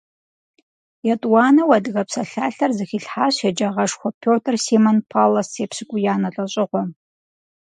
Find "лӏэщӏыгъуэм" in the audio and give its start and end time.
6.33-6.89